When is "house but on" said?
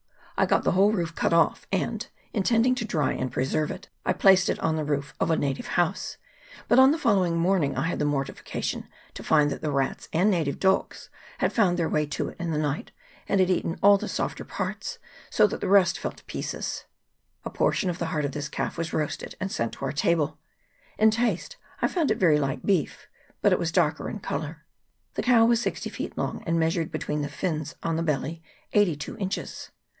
5.77-6.89